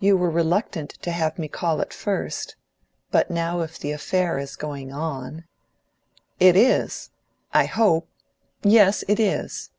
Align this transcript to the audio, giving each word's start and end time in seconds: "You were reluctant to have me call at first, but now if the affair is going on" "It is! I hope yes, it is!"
"You 0.00 0.16
were 0.16 0.30
reluctant 0.32 0.90
to 1.02 1.12
have 1.12 1.38
me 1.38 1.46
call 1.46 1.80
at 1.80 1.92
first, 1.94 2.56
but 3.12 3.30
now 3.30 3.60
if 3.60 3.78
the 3.78 3.92
affair 3.92 4.36
is 4.36 4.56
going 4.56 4.92
on" 4.92 5.44
"It 6.50 6.56
is! 6.56 7.10
I 7.52 7.66
hope 7.66 8.08
yes, 8.64 9.04
it 9.06 9.20
is!" 9.20 9.70